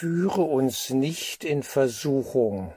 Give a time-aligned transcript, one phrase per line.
[0.00, 2.72] Führe uns nicht in Versuchung.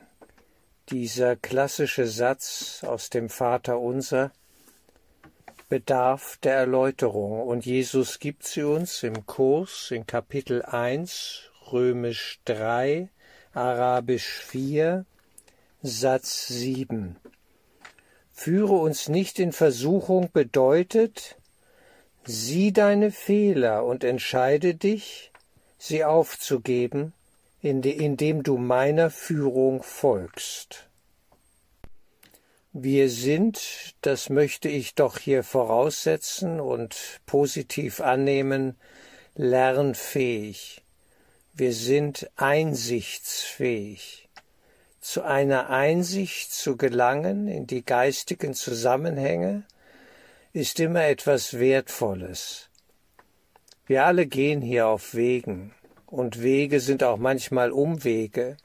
[0.90, 4.32] Dieser klassische Satz aus dem Vater unser
[5.70, 13.08] bedarf der Erläuterung und Jesus gibt sie uns im Kurs in Kapitel 1, Römisch 3,
[13.54, 15.06] Arabisch 4,
[15.84, 17.18] Satz 7.
[18.34, 21.38] Führe uns nicht in Versuchung bedeutet,
[22.26, 25.31] sieh deine Fehler und entscheide dich,
[25.82, 27.12] sie aufzugeben,
[27.62, 30.88] indem du meiner Führung folgst.
[32.72, 38.76] Wir sind, das möchte ich doch hier voraussetzen und positiv annehmen,
[39.34, 40.84] lernfähig.
[41.54, 44.30] Wir sind einsichtsfähig.
[45.02, 49.64] Zu einer Einsicht zu gelangen in die geistigen Zusammenhänge
[50.54, 52.71] ist immer etwas Wertvolles.
[53.88, 55.74] Wir alle gehen hier auf Wegen,
[56.06, 58.58] und Wege sind auch manchmal Umwege,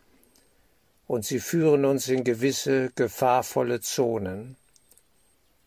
[1.07, 4.57] und sie führen uns in gewisse gefahrvolle Zonen.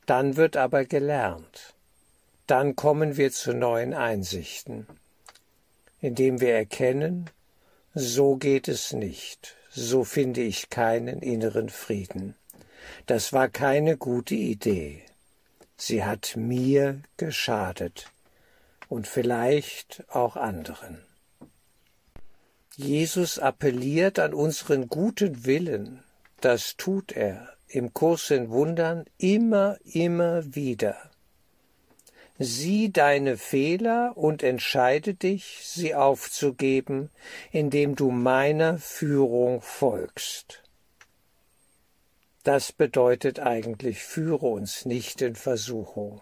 [0.05, 1.73] Dann wird aber gelernt,
[2.47, 4.87] dann kommen wir zu neuen Einsichten,
[6.01, 7.29] indem wir erkennen,
[7.93, 12.35] so geht es nicht, so finde ich keinen inneren Frieden.
[13.05, 15.03] Das war keine gute Idee.
[15.77, 18.11] Sie hat mir geschadet
[18.89, 21.01] und vielleicht auch anderen.
[22.75, 26.03] Jesus appelliert an unseren guten Willen,
[26.41, 30.97] das tut er im Kurs in Wundern immer, immer wieder.
[32.39, 37.09] Sieh deine Fehler und entscheide dich, sie aufzugeben,
[37.51, 40.63] indem du meiner Führung folgst.
[42.43, 46.21] Das bedeutet eigentlich, führe uns nicht in Versuchung.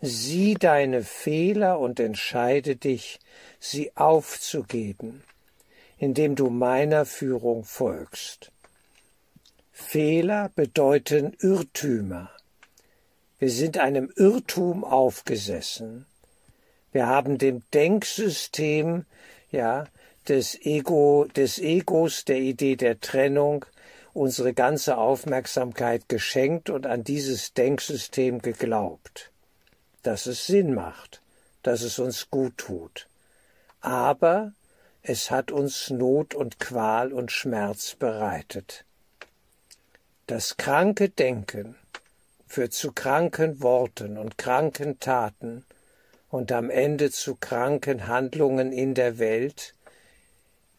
[0.00, 3.18] Sieh deine Fehler und entscheide dich,
[3.60, 5.22] sie aufzugeben,
[5.98, 8.50] indem du meiner Führung folgst.
[9.70, 12.30] Fehler bedeuten Irrtümer.
[13.38, 16.06] Wir sind einem Irrtum aufgesessen.
[16.90, 19.04] Wir haben dem Denksystem,
[19.52, 19.86] ja,
[20.28, 23.64] des Ego, des Egos, der Idee der Trennung,
[24.18, 29.30] unsere ganze Aufmerksamkeit geschenkt und an dieses Denksystem geglaubt,
[30.02, 31.22] dass es Sinn macht,
[31.62, 33.06] dass es uns gut tut.
[33.80, 34.52] Aber
[35.02, 38.84] es hat uns Not und Qual und Schmerz bereitet.
[40.26, 41.76] Das kranke Denken
[42.48, 45.64] führt zu kranken Worten und kranken Taten
[46.28, 49.74] und am Ende zu kranken Handlungen in der Welt,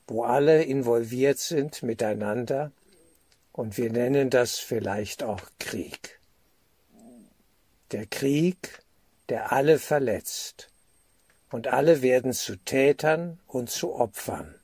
[0.07, 2.73] wo alle involviert sind miteinander
[3.59, 6.21] und wir nennen das vielleicht auch Krieg.
[7.91, 8.81] Der Krieg,
[9.27, 10.69] der alle verletzt.
[11.51, 14.55] Und alle werden zu Tätern und zu Opfern.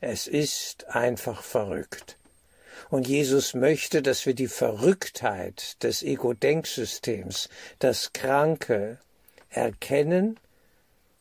[0.00, 2.16] Es ist einfach verrückt.
[2.88, 7.48] Und Jesus möchte, dass wir die Verrücktheit des Ego-Denksystems,
[7.80, 9.00] das Kranke,
[9.50, 10.38] erkennen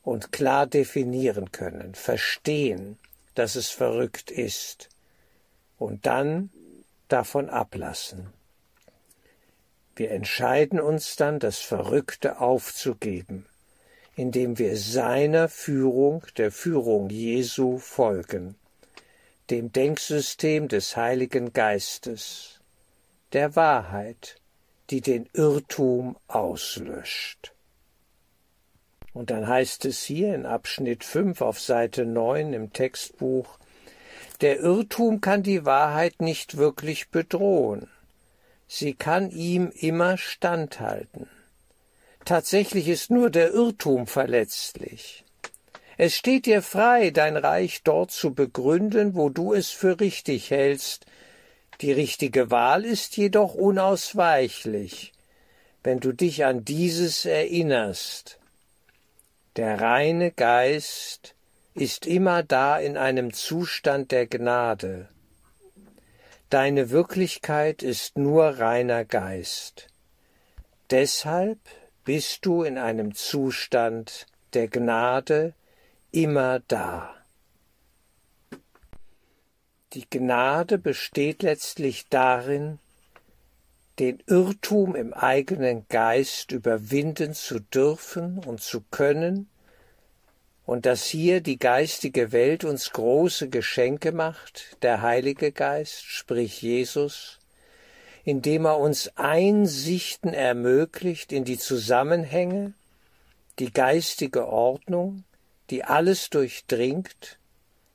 [0.03, 2.99] und klar definieren können, verstehen,
[3.33, 4.89] dass es verrückt ist.
[5.79, 6.51] Und dann
[7.07, 8.33] davon ablassen.
[9.95, 13.45] Wir entscheiden uns dann, das Verrückte aufzugeben,
[14.15, 18.55] indem wir seiner Führung, der Führung Jesu folgen,
[19.49, 22.59] dem Denksystem des Heiligen Geistes,
[23.33, 24.37] der Wahrheit,
[24.89, 27.53] die den Irrtum auslöscht.
[29.13, 33.59] Und dann heißt es hier in Abschnitt 5 auf Seite 9 im Textbuch,
[34.41, 37.87] der Irrtum kann die Wahrheit nicht wirklich bedrohen.
[38.67, 41.27] Sie kann ihm immer standhalten.
[42.25, 45.23] Tatsächlich ist nur der Irrtum verletzlich.
[45.97, 51.05] Es steht dir frei, dein Reich dort zu begründen, wo du es für richtig hältst.
[51.81, 55.11] Die richtige Wahl ist jedoch unausweichlich,
[55.83, 58.39] wenn du dich an dieses erinnerst.
[59.55, 61.35] Der reine Geist
[61.75, 65.09] ist immer da in einem Zustand der Gnade.
[66.49, 69.87] Deine Wirklichkeit ist nur reiner Geist.
[70.91, 71.59] Deshalb
[72.03, 75.53] bist du in einem Zustand der Gnade
[76.11, 77.15] immer da.
[79.93, 82.79] Die Gnade besteht letztlich darin,
[83.99, 89.49] den Irrtum im eigenen Geist überwinden zu dürfen und zu können,
[90.65, 97.39] und dass hier die geistige Welt uns große Geschenke macht, der Heilige Geist, sprich Jesus,
[98.23, 102.73] indem er uns Einsichten ermöglicht in die Zusammenhänge,
[103.59, 105.25] die geistige Ordnung,
[105.69, 107.37] die alles durchdringt,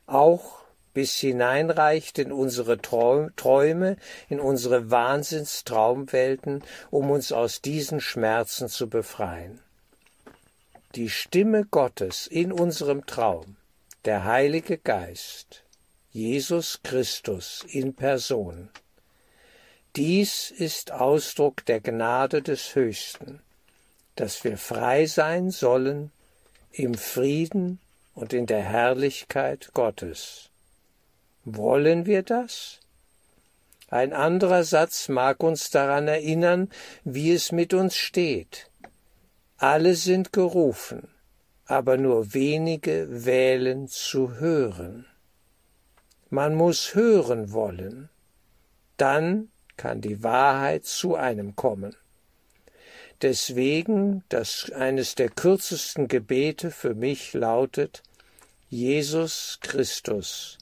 [0.06, 0.58] auch
[0.92, 3.96] bis hineinreicht in unsere Träume,
[4.28, 9.60] in unsere Wahnsinnstraumwelten, um uns aus diesen Schmerzen zu befreien.
[10.94, 13.56] Die Stimme Gottes in unserem Traum,
[14.06, 15.62] der Heilige Geist,
[16.12, 18.70] Jesus Christus in Person.
[19.96, 23.42] Dies ist Ausdruck der Gnade des Höchsten,
[24.16, 26.10] dass wir frei sein sollen
[26.72, 27.80] im Frieden
[28.14, 30.48] und in der Herrlichkeit Gottes.
[31.44, 32.80] Wollen wir das?
[33.90, 36.70] Ein anderer Satz mag uns daran erinnern,
[37.04, 38.70] wie es mit uns steht.
[39.60, 41.08] Alle sind gerufen,
[41.66, 45.04] aber nur wenige wählen zu hören.
[46.30, 48.08] Man muss hören wollen,
[48.98, 51.96] dann kann die Wahrheit zu einem kommen.
[53.20, 58.04] Deswegen, dass eines der kürzesten Gebete für mich lautet,
[58.68, 60.58] Jesus Christus,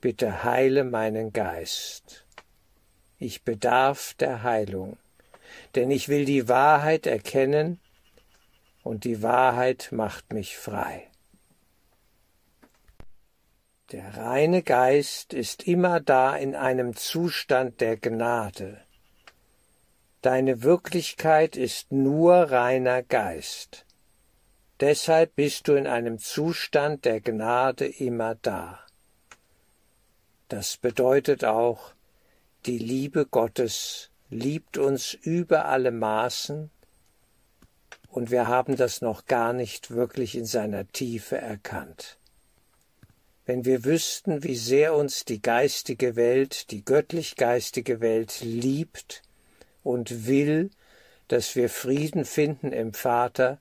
[0.00, 2.24] bitte heile meinen Geist.
[3.18, 4.96] Ich bedarf der Heilung,
[5.74, 7.78] denn ich will die Wahrheit erkennen,
[8.88, 11.10] und die Wahrheit macht mich frei.
[13.92, 18.80] Der reine Geist ist immer da in einem Zustand der Gnade.
[20.22, 23.84] Deine Wirklichkeit ist nur reiner Geist.
[24.80, 28.80] Deshalb bist du in einem Zustand der Gnade immer da.
[30.48, 31.92] Das bedeutet auch,
[32.64, 36.70] die Liebe Gottes liebt uns über alle Maßen,
[38.08, 42.18] und wir haben das noch gar nicht wirklich in seiner Tiefe erkannt.
[43.46, 49.22] Wenn wir wüssten, wie sehr uns die geistige Welt, die göttlich geistige Welt liebt,
[49.82, 50.70] und will,
[51.28, 53.58] dass wir Frieden finden im Vater,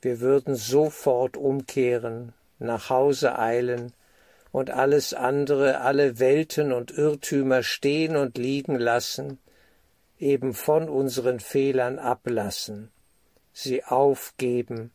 [0.00, 3.92] wir würden sofort umkehren, nach Hause eilen
[4.52, 9.38] und alles andere, alle Welten und Irrtümer stehen und liegen lassen,
[10.18, 12.90] eben von unseren Fehlern ablassen,
[13.54, 14.90] sie aufgeben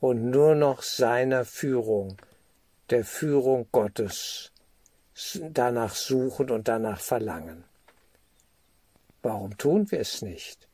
[0.00, 2.16] und nur noch seiner Führung,
[2.88, 4.52] der Führung Gottes,
[5.34, 7.64] danach suchen und danach verlangen.
[9.20, 10.68] Warum tun wir es nicht?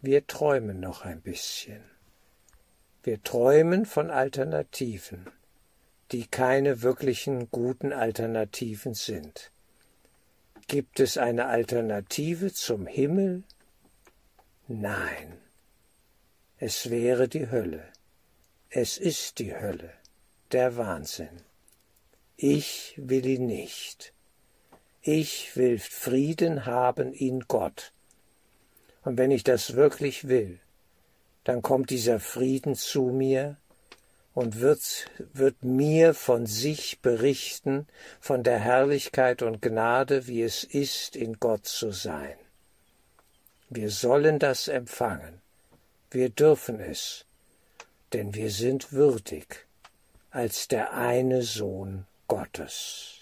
[0.00, 1.82] Wir träumen noch ein bisschen.
[3.02, 5.26] Wir träumen von Alternativen,
[6.12, 9.50] die keine wirklichen guten Alternativen sind.
[10.68, 13.42] Gibt es eine Alternative zum Himmel?
[14.68, 15.38] Nein.
[16.58, 17.84] Es wäre die Hölle.
[18.70, 19.92] Es ist die Hölle,
[20.52, 21.42] der Wahnsinn.
[22.38, 24.14] Ich will ihn nicht.
[25.02, 27.92] Ich will Frieden haben in Gott.
[29.04, 30.58] Und wenn ich das wirklich will,
[31.44, 33.58] dann kommt dieser Frieden zu mir
[34.32, 37.86] und wird, wird mir von sich berichten,
[38.18, 42.36] von der Herrlichkeit und Gnade, wie es ist, in Gott zu sein.
[43.68, 45.42] Wir sollen das empfangen.
[46.10, 47.26] Wir dürfen es,
[48.12, 49.66] denn wir sind würdig
[50.30, 53.15] als der eine Sohn Gottes.